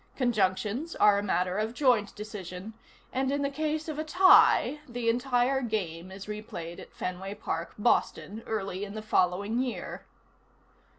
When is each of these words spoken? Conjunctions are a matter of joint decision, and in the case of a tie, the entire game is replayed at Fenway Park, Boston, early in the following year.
Conjunctions 0.17 0.95
are 0.95 1.19
a 1.19 1.21
matter 1.21 1.59
of 1.59 1.75
joint 1.75 2.15
decision, 2.15 2.73
and 3.13 3.31
in 3.31 3.43
the 3.43 3.51
case 3.51 3.87
of 3.87 3.99
a 3.99 4.03
tie, 4.03 4.79
the 4.89 5.09
entire 5.09 5.61
game 5.61 6.09
is 6.11 6.25
replayed 6.25 6.79
at 6.79 6.91
Fenway 6.91 7.35
Park, 7.35 7.75
Boston, 7.77 8.41
early 8.47 8.83
in 8.83 8.95
the 8.95 9.03
following 9.03 9.59
year. 9.59 10.07